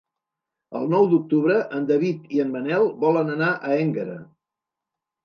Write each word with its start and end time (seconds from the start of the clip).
El 0.77 0.87
nou 0.93 1.03
d'octubre 1.11 1.57
en 1.79 1.85
David 1.91 2.25
i 2.37 2.41
en 2.45 2.49
Manel 2.55 2.89
volen 3.05 3.29
anar 3.35 3.51
a 3.71 3.77
Énguera. 3.83 4.17